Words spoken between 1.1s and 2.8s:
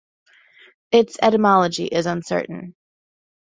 etymology is uncertain.